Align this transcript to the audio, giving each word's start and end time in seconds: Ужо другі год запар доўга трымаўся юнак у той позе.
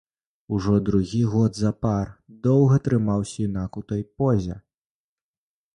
Ужо 0.57 0.77
другі 0.87 1.19
год 1.33 1.59
запар 1.65 2.05
доўга 2.49 2.81
трымаўся 2.89 3.37
юнак 3.51 3.71
у 3.83 3.87
той 3.91 4.01
позе. 4.21 4.55